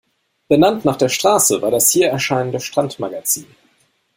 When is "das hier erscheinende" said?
1.69-2.59